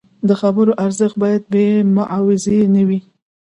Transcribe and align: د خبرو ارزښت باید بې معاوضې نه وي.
د 0.27 0.29
خبرو 0.41 0.71
ارزښت 0.85 1.15
باید 1.23 1.43
بې 1.51 1.65
معاوضې 1.95 2.59
نه 2.73 2.81
وي. 2.87 2.99